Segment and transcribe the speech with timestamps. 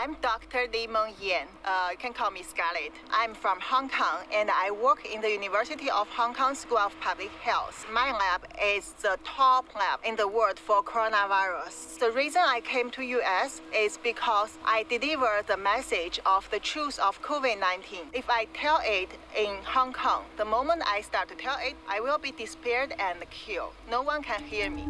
[0.00, 0.68] I'm Dr.
[0.72, 1.48] Li Meng Yan.
[1.64, 2.92] Uh, you can call me Scarlett.
[3.10, 6.94] I'm from Hong Kong and I work in the University of Hong Kong School of
[7.00, 7.84] Public Health.
[7.92, 11.98] My lab is the top lab in the world for coronavirus.
[11.98, 17.00] The reason I came to US is because I deliver the message of the truth
[17.00, 18.10] of COVID-19.
[18.12, 21.98] If I tell it in Hong Kong, the moment I start to tell it, I
[21.98, 23.72] will be disappeared and killed.
[23.90, 24.86] No one can hear me.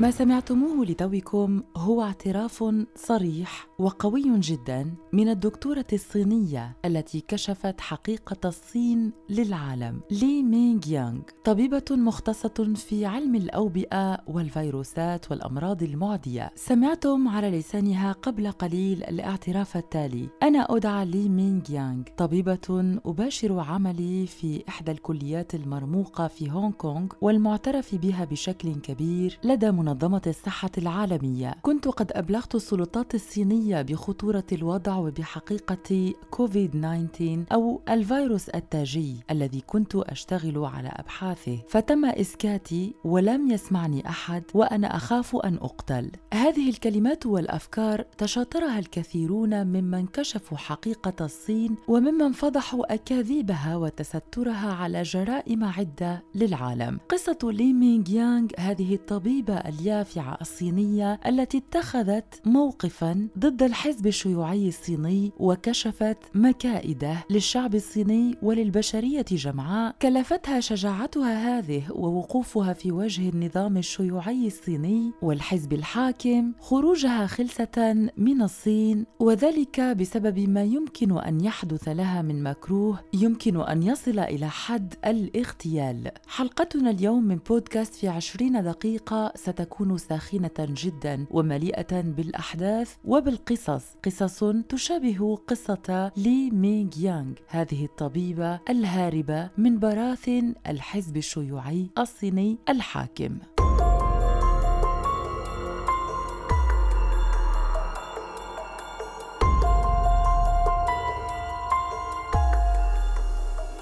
[0.00, 2.64] ما سمعتموه لتوكم هو اعتراف
[2.94, 11.84] صريح وقوي جدا من الدكتورة الصينية التي كشفت حقيقة الصين للعالم لي مينغ يانغ طبيبة
[11.90, 16.52] مختصة في علم الأوبئة والفيروسات والأمراض المعدية.
[16.54, 20.28] سمعتم على لسانها قبل قليل الاعتراف التالي.
[20.42, 27.06] أنا أدعى لي مينغ يانغ طبيبة أباشر عملي في إحدى الكليات المرموقة في هونغ كونغ
[27.20, 31.54] والمعترف بها بشكل كبير لدى منظمة الصحة العالمية.
[31.62, 39.96] كنت قد أبلغت السلطات الصينية بخطورة الوضع وبحقيقة كوفيد 19 أو الفيروس التاجي الذي كنت
[39.96, 41.58] أشتغل على أبحاثه.
[41.68, 46.10] فتم إسكاتي ولم يسمعني أحد وأنا أخاف أن أقتل.
[46.34, 55.64] هذه الكلمات والأفكار تشاطرها الكثيرون ممن كشفوا حقيقة الصين وممن فضحوا أكاذيبها وتسترها على جرائم
[55.64, 56.98] عدة للعالم.
[57.08, 65.32] قصة لي مينغ يانغ هذه الطبيبة اليافعة الصينية التي اتخذت موقفا ضد الحزب الشيوعي الصيني
[65.38, 69.94] وكشفت مكائده للشعب الصيني وللبشرية جمعاء.
[70.02, 76.52] كلفتها شجاعتها هذه ووقوفها في وجه النظام الشيوعي الصيني والحزب الحاكم.
[76.60, 83.00] خروجها خلسة من الصين وذلك بسبب ما يمكن أن يحدث لها من مكروه.
[83.14, 86.10] يمكن أن يصل إلى حد الاغتيال.
[86.26, 89.32] حلقتنا اليوم من بودكاست في عشرين دقيقة.
[89.34, 89.65] ستكون
[89.96, 93.84] ساخنة جدا ومليئة بالأحداث وبالقصص.
[94.04, 103.38] قصص تشابه قصة لي مينغ يانغ هذه الطبيبة الهاربة من براثن الحزب الشيوعي الصيني الحاكم.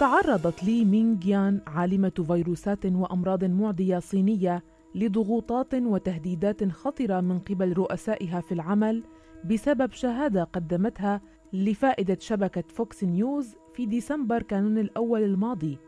[0.00, 4.62] تعرضت لي مينغ يان عالمة فيروسات وأمراض معدية صينية
[4.94, 9.02] لضغوطات وتهديدات خطرة من قبل رؤسائها في العمل
[9.44, 11.20] بسبب شهادة قدمتها
[11.52, 15.78] لفائدة شبكة فوكس نيوز في ديسمبر كانون الأول الماضي.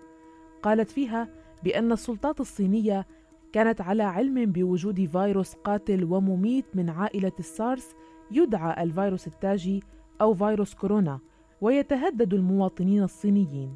[0.63, 1.29] قالت فيها
[1.65, 3.07] بأن السلطات الصينية
[3.53, 7.95] كانت على علم بوجود فيروس قاتل ومميت من عائلة السارس
[8.31, 9.83] يدعى الفيروس التاجي
[10.21, 11.19] أو فيروس كورونا
[11.61, 13.75] ويتهدد المواطنين الصينيين.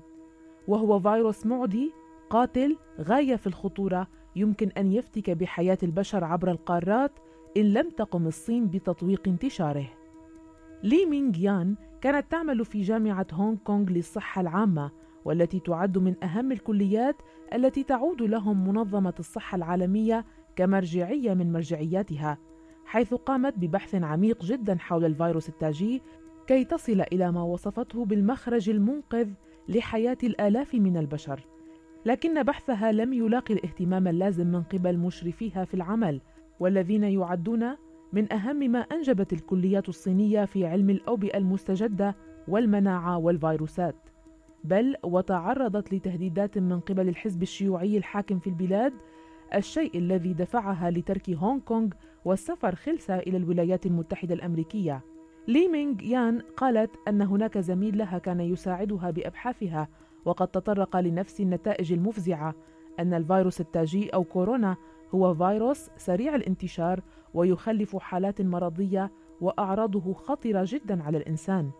[0.69, 1.93] وهو فيروس معدي
[2.31, 7.13] قاتل غاية في الخطورة يمكن أن يفتك بحياة البشر عبر القارات
[7.57, 9.87] إن لم تقم الصين بتطويق انتشاره.
[10.83, 14.91] لي مينغ يان كانت تعمل في جامعة هونغ كونغ للصحة العامة
[15.25, 17.17] والتي تعد من أهم الكليات
[17.55, 20.25] التي تعود لهم منظمة الصحة العالمية
[20.57, 22.39] كمرجعية من مرجعياتها،
[22.85, 26.03] حيث قامت ببحث عميق جدا حول الفيروس التاجي
[26.47, 29.29] كي تصل إلى ما وصفته بالمخرج المنقذ
[29.69, 31.47] لحياة الآلاف من البشر.
[32.07, 36.21] لكن بحثها لم يلاقي الاهتمام اللازم من قبل مشرفيها في العمل
[36.61, 37.77] والذين يعدون
[38.13, 42.17] من أهم ما أنجبت الكليات الصينية في علم الأوبئة المستجدة
[42.49, 43.95] والمناعة والفيروسات.
[44.65, 48.93] بل وتعرضت لتهديدات من قبل الحزب الشيوعي الحاكم في البلاد
[49.55, 51.89] الشيء الذي دفعها لترك هونغ كونغ
[52.25, 55.05] والسفر خلسة إلى الولايات المتحدة الأمريكية.
[55.49, 59.89] لي مينغ يان قالت أن هناك زميل لها كان يساعدها بأبحاثها
[60.25, 62.55] وقد تطرق لنفس النتائج المفزعة
[63.01, 64.77] أن الفيروس التاجي أو كورونا
[65.15, 67.03] هو فيروس سريع الانتشار
[67.35, 71.71] ويخلف حالات مرضية وأعراضه خطرة جدا على الإنسان.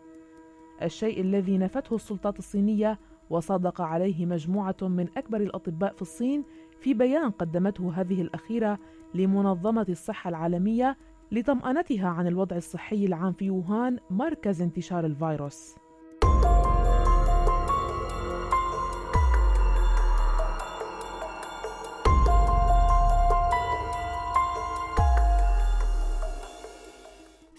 [0.83, 2.99] الشيء الذي نفته السلطات الصينية
[3.31, 6.45] وصادق عليه مجموعة من أكبر الأطباء في الصين
[6.81, 8.79] في بيان قدمته هذه الأخيرة
[9.15, 10.97] لمنظمة الصحة العالمية
[11.33, 15.75] لطمأنتها عن الوضع الصحي العام في ووهان مركز انتشار الفيروس.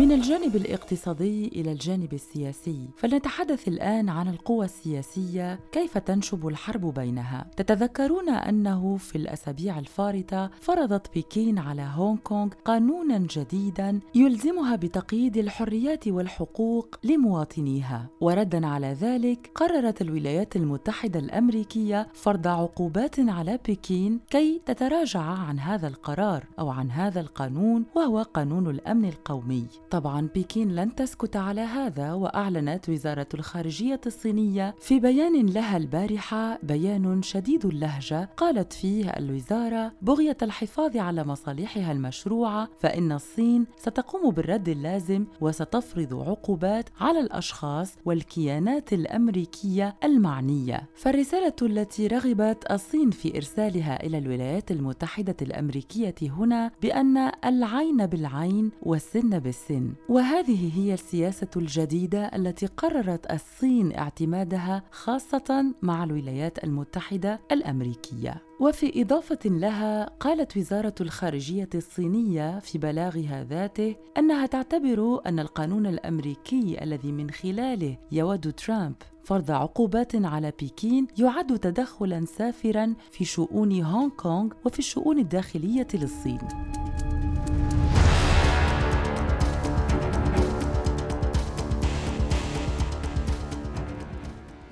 [0.00, 7.50] من الجانب الاقتصادي إلى الجانب السياسي فلنتحدث الآن عن القوى السياسية كيف تنشب الحرب بينها.
[7.56, 16.08] تتذكرون أنه في الأسابيع الفارطة فرضت بكين على هونغ كونغ قانونا جديدا يلزمها بتقييد الحريات
[16.08, 18.06] والحقوق لمواطنيها.
[18.20, 25.88] وردا على ذلك قررت الولايات المتحدة الأمريكية فرض عقوبات على بكين كي تتراجع عن هذا
[25.88, 29.66] القرار أو عن هذا القانون وهو قانون الأمن القومي.
[29.90, 37.22] طبعا بكين لن تسكت على هذا وأعلنت وزارة الخارجية الصينية في بيان لها البارحة بيان
[37.22, 38.28] شديد اللهجة.
[38.36, 46.88] قالت فيه الوزارة بغية الحفاظ على مصالحها المشروعة فإن الصين ستقوم بالرد اللازم وستفرض عقوبات
[47.00, 50.88] على الأشخاص والكيانات الأمريكية المعنية.
[50.94, 59.38] فالرسالة التي رغبت الصين في إرسالها إلى الولايات المتحدة الأمريكية هنا بأن العين بالعين والسن
[59.38, 59.79] بالسن.
[60.08, 69.38] وهذه هي السياسة الجديدة التي قررت الصين اعتمادها خاصة مع الولايات المتحدة الأمريكية وفي إضافة
[69.44, 77.30] لها قالت وزارة الخارجية الصينية في بلاغها ذاته أنها تعتبر أن القانون الأمريكي الذي من
[77.30, 78.94] خلاله يود ترامب
[79.24, 86.38] فرض عقوبات على بكين يعد تدخلا سافرا في شؤون هونغ كونغ وفي الشؤون الداخلية للصين.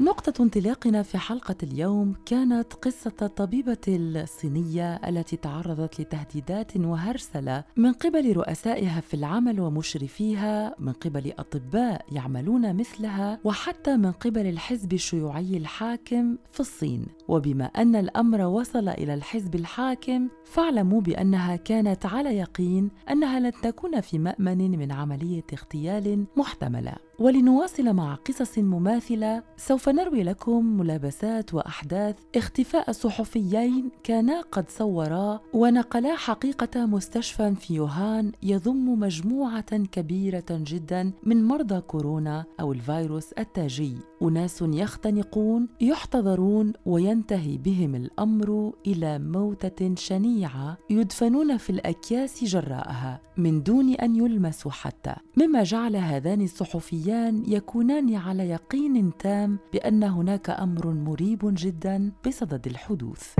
[0.00, 8.32] نقطة انطلاقنا في حلقة اليوم كانت قصة الطبيبة الصينية التي تعرضت لتهديدات وهرسلة من قبل
[8.32, 16.38] رؤسائها في العمل ومشرفيها، من قبل أطباء يعملون مثلها، وحتى من قبل الحزب الشيوعي الحاكم
[16.52, 17.06] في الصين.
[17.28, 24.00] وبما أن الأمر وصل إلى الحزب الحاكم، فاعلموا بأنها كانت على يقين أنها لن تكون
[24.00, 27.07] في مأمن من عملية اغتيال محتملة.
[27.18, 36.16] ولنواصل مع قصص مماثلة سوف نروي لكم ملابسات وأحداث اختفاء صحفيين كانا قد صورا ونقلا
[36.16, 43.96] حقيقة مستشفى في يوهان يضم مجموعة كبيرة جدا من مرضى كورونا أو الفيروس التاجي.
[44.22, 53.94] أناس يختنقون يحتضرون وينتهي بهم الأمر إلى موتة شنيعة يدفنون في الأكياس جراءها من دون
[53.94, 55.14] أن يلمسوا حتى.
[55.36, 63.34] مما جعل هذان الصحفيان يكونان على يقين تام بأن هناك أمر مريب جدا بصدد الحدوث.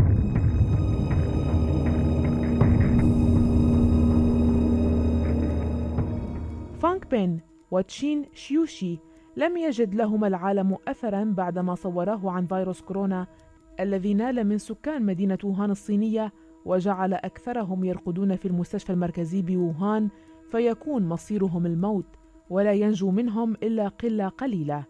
[6.82, 8.98] فانك بين وتشين شيوشي
[9.38, 13.26] لم يجد لهما العالم أثرا بعدما صوراه عن فيروس كورونا
[13.80, 16.32] الذي نال من سكان مدينة ووهان الصينية
[16.64, 20.08] وجعل أكثرهم يرقدون في المستشفى المركزي بووهان
[20.50, 22.06] فيكون مصيرهم الموت
[22.50, 24.84] ولا ينجو منهم إلا قلة قليلة.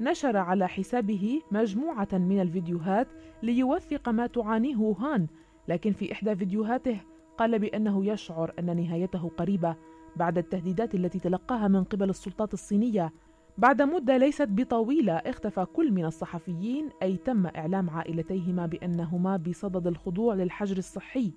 [0.00, 3.08] نشر على حسابه مجموعة من الفيديوهات
[3.42, 5.26] ليوثق ما تعانيه ووهان
[5.68, 7.00] لكن في إحدى فيديوهاته
[7.38, 9.76] قال بأنه يشعر أن نهايته قريبة
[10.16, 13.12] بعد التهديدات التي تلقاها من قبل السلطات الصينية
[13.58, 20.34] بعد مدة ليست بطويلة اختفى كل من الصحفيين أي تم إعلام عائلتيهما بأنهما بصدد الخضوع
[20.34, 21.32] للحجر الصحي.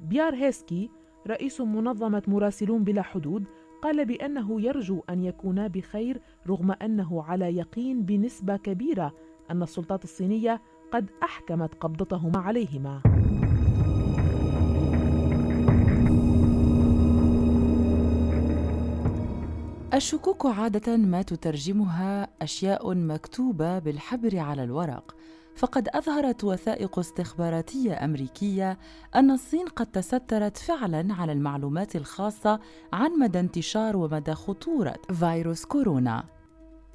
[0.00, 0.90] بيار هيسكي
[1.26, 3.44] رئيس منظمة مراسلون بلا حدود
[3.82, 9.12] قال بأنه يرجو أن يكونا بخير رغم أنه على يقين بنسبة كبيرة
[9.50, 13.21] أن السلطات الصينية قد أحكمت قبضتهما عليهما.
[19.94, 25.16] الشكوك عادة ما تترجمها أشياء مكتوبة بالحبر على الورق،
[25.56, 28.78] فقد أظهرت وثائق استخباراتية أمريكية
[29.14, 32.60] أن الصين قد تسترت فعلاً على المعلومات الخاصة
[32.92, 36.24] عن مدى انتشار ومدى خطورة فيروس كورونا.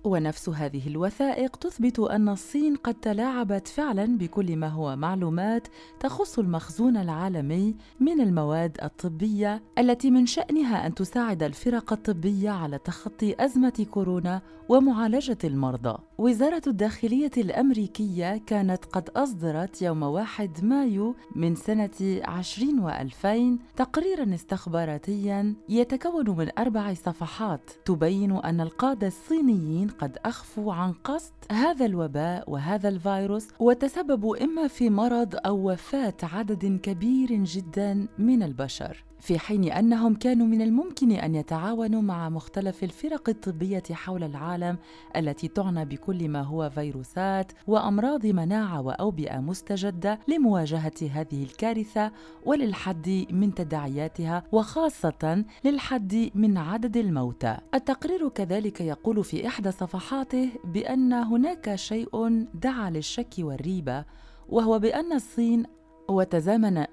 [0.07, 5.67] ونفس هذه الوثائق تثبت أن الصين قد تلاعبت فعلا بكل ما هو معلومات
[5.99, 13.35] تخص المخزون العالمي من المواد الطبية التي من شأنها أن تساعد الفرق الطبية على تخطي
[13.39, 15.97] أزمة كورونا ومعالجة المرضى.
[16.17, 25.53] وزارة الداخلية الأمريكية كانت قد أصدرت يوم 1 مايو من سنة 20 و2000 تقريرا استخباراتيا
[25.69, 32.89] يتكون من أربع صفحات تبين أن القادة الصينيين قد اخفوا عن قصد هذا الوباء وهذا
[32.89, 40.15] الفيروس وتسببوا إما في مرض أو وفاة عدد كبير جدا من البشر في حين أنهم
[40.15, 44.77] كانوا من الممكن أن يتعاونوا مع مختلف الفرق الطبية حول العالم
[45.15, 52.11] التي تعنى بكل ما هو فيروسات وأمراض مناعة وأوبئة مستجدة لمواجهة هذه الكارثة
[52.45, 57.57] وللحد من تداعياتها وخاصة للحد من عدد الموتى.
[57.73, 64.05] التقرير كذلك يقول في إحدى صفحاته بأن هناك شيء دعا للشك والريبة
[64.49, 65.63] وهو بأن الصين
[66.09, 66.85] وتزامن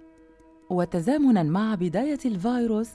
[0.70, 2.90] وتزامنا مع بداية الفيروس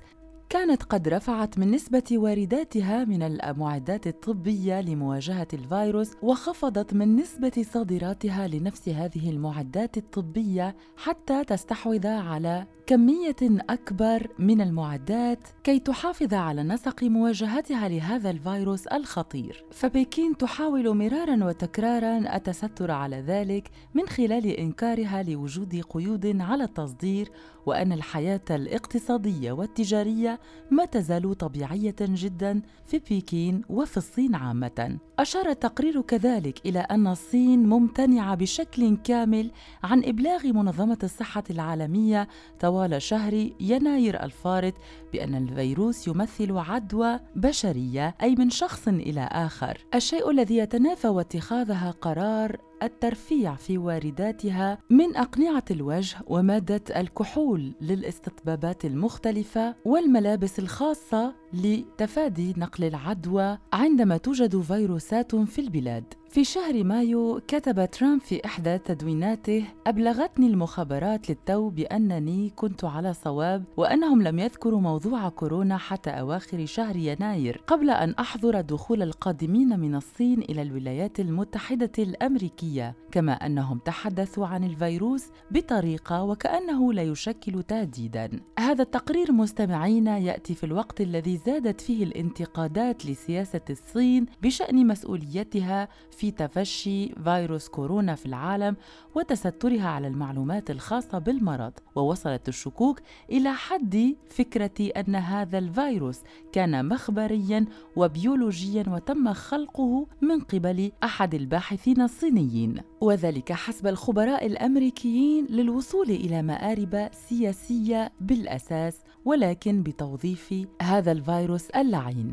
[0.50, 8.48] كانت قد رفعت من نسبة وارداتها من المعدات الطبية لمواجهة الفيروس وخفضت من نسبة صادراتها
[8.48, 13.36] لنفس هذه المعدات الطبية حتى تستحوذ على كمية
[13.70, 22.36] أكبر من المعدات كي تحافظ على نسق مواجهتها لهذا الفيروس الخطير، فبكين تحاول مرارا وتكرارا
[22.36, 27.32] التستر على ذلك من خلال إنكارها لوجود قيود على التصدير
[27.66, 30.39] وأن الحياة الاقتصادية والتجارية
[30.72, 34.98] ما تزال طبيعية جدا في بكين وفي الصين عامة.
[35.20, 39.52] أشار التقرير كذلك إلى أن الصين ممتنعة بشكل كامل
[39.84, 42.28] عن إبلاغ منظمة الصحة العالمية
[42.60, 44.74] طوال شهر يناير الفارط
[45.14, 52.69] بأن الفيروس يمثل عدوى بشرية أي من شخص إلى آخر الشيء الذي يتنافى واتخاذها قرار
[52.84, 63.58] الترفيع في وارداتها من أقنعة الوجه ومادة الكحول للاستطبابات المختلفة والملابس الخاصة لتفادي نقل العدوى
[63.74, 66.14] عندما توجد فيروسات في البلاد.
[66.30, 73.64] في شهر مايو كتب ترامب في إحدى تدويناته أبلغتني المخابرات للتو بأنني كنت على صواب
[73.78, 79.96] وأنهم لم يذكروا موضوع كورونا حتى أواخر شهر يناير قبل أن أحظر دخول القادمين من
[79.96, 82.96] الصين إلى الولايات المتحدة الأمريكية.
[83.12, 88.30] كما أنهم تحدثوا عن الفيروس بطريقة وكأنه لا يشكل تهديدا.
[88.60, 95.88] هذا التقرير مستمعين يأتي في الوقت الذي زادت فيه الانتقادات لسياسة الصين بشأن مسؤوليتها
[96.26, 98.76] تفشي فيروس كورونا في العالم
[99.16, 103.00] وتسترها على المعلومات الخاصة بالمرض ووصلت الشكوك
[103.32, 106.20] إلى حد فكرة أن هذا الفيروس
[106.52, 112.82] كان مخبريا وبيولوجيا وتم خلقه من قبل أحد الباحثين الصينيين.
[113.02, 122.32] وذلك حسب الخبراء الأمريكيين للوصول إلى مآرب سياسية بالأساس ولكن بتوظيف هذا الفيروس اللعين.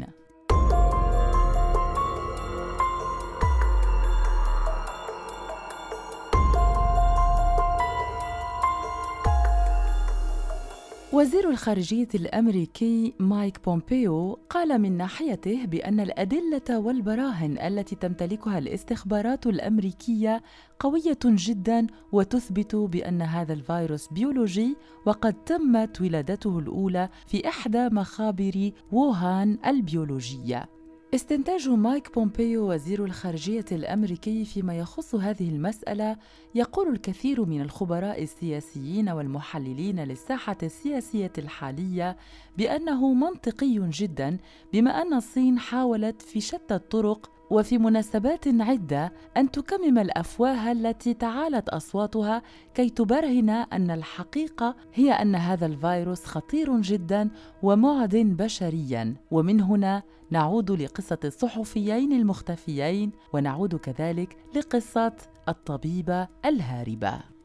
[11.16, 20.42] وزير الخارجية الأمريكي مايك بومبيو قال من ناحيته بأن الأدلة والبراهين التي تمتلكها الاستخبارات الأمريكية
[20.80, 29.58] قوية جدا وتثبت بأن هذا الفيروس بيولوجي وقد تمت ولادته الأولى في إحدى مخابر ووهان
[29.66, 30.75] البيولوجية.
[31.14, 36.16] استنتاج مايك بومبيو وزير الخارجية الأمريكي فيما يخص هذه المسألة
[36.54, 42.16] يقول الكثير من الخبراء السياسيين والمحللين للساحة السياسية الحالية
[42.58, 44.38] بأنه منطقي جدا
[44.72, 51.68] بما أن الصين حاولت في شتى الطرق وفي مناسبات عدة أن تكمم الأفواه التي تعالت
[51.68, 52.42] أصواتها
[52.74, 57.30] كي تبرهن أن الحقيقة هي أن هذا الفيروس خطير جدا
[57.62, 59.14] ومعد بشريا.
[59.30, 65.16] ومن هنا نعود لقصة الصحفيين المختفيين ونعود كذلك لقصة
[65.48, 67.35] الطبيبة الهاربة.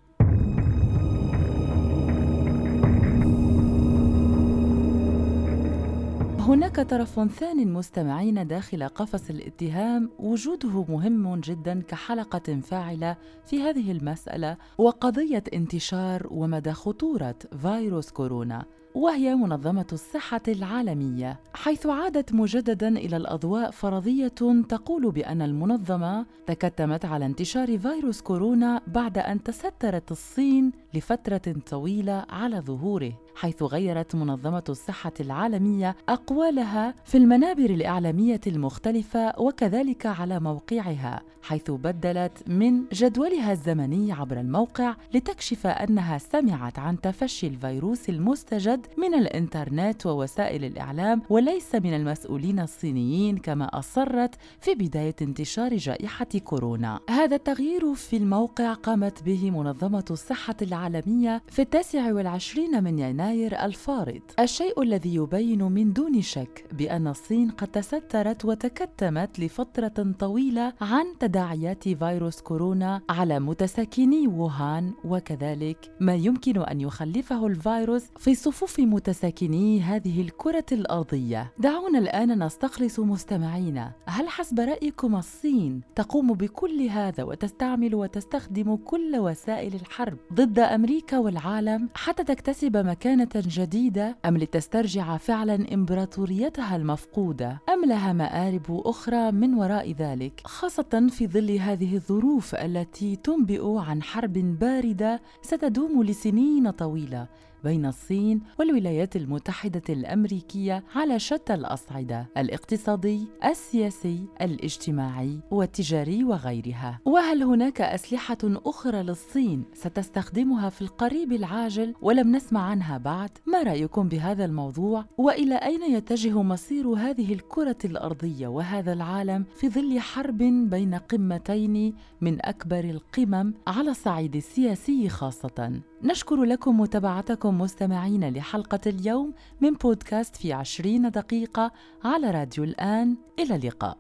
[6.41, 10.09] هناك طرف ثان مستمعين داخل قفص الاتهام.
[10.19, 19.35] وجوده مهم جدا كحلقة فاعلة في هذه المسألة وقضية انتشار ومدى خطورة فيروس كورونا وهي
[19.35, 24.27] منظمة الصحة العالمية، حيث عادت مجددا إلى الأضواء فرضية
[24.69, 32.59] تقول بأن المنظمة تكتمت على انتشار فيروس كورونا بعد أن تسترت الصين لفترة طويلة على
[32.59, 41.71] ظهوره، حيث غيرت منظمة الصحة العالمية أقوالها في المنابر الإعلامية المختلفة وكذلك على موقعها، حيث
[41.71, 50.05] بدلت من جدولها الزمني عبر الموقع لتكشف أنها سمعت عن تفشي الفيروس المستجد من الإنترنت
[50.05, 56.99] ووسائل الإعلام وليس من المسؤولين الصينيين كما أصرت في بداية انتشار جائحة كورونا.
[57.09, 64.21] هذا التغيير في الموقع قامت به منظمة الصحة العالمية في التاسع والعشرين من يناير الفارط
[64.39, 71.89] الشيء الذي يبين من دون شك بأن الصين قد تسترت وتكتمت لفترة طويلة عن تداعيات
[71.89, 80.21] فيروس كورونا على متساكني ووهان وكذلك ما يمكن أن يخلفه الفيروس في صفوف متساكني هذه
[80.21, 81.51] الكرة الأرضية.
[81.59, 83.91] دعونا الآن نستخلص مستمعينا.
[84.05, 91.89] هل حسب رأيكم الصين تقوم بكل هذا وتستعمل وتستخدم كل وسائل الحرب ضد أمريكا والعالم
[91.95, 92.77] حتى تكتسب
[93.11, 101.07] مكانة جديدة أم لتسترجع فعلا إمبراطوريتها المفقودة؟ أم لها مآرب أخرى من وراء ذلك؟ خاصة
[101.09, 107.27] في ظل هذه الظروف التي تنبئ عن حرب باردة ستدوم لسنين طويلة.
[107.63, 116.99] بين الصين والولايات المتحدة الأمريكية على شتى الأصعدة الاقتصادي، السياسي، الاجتماعي والتجاري وغيرها.
[117.05, 124.07] وهل هناك أسلحة أخرى للصين ستستخدمها في القريب العاجل ولم نسمع عنها بعد؟ ما رأيكم
[124.07, 130.37] بهذا الموضوع؟ وإلى أين يتجه مصير هذه الكرة الأرضية وهذا العالم في ظل حرب
[130.69, 139.33] بين قمتين من أكبر القمم على الصعيد السياسي خاصة؟ نشكر لكم متابعتكم مستمعين لحلقة اليوم
[139.61, 141.71] من بودكاست في عشرين دقيقة
[142.03, 143.17] على راديو الآن.
[143.39, 143.97] إلى اللقاء.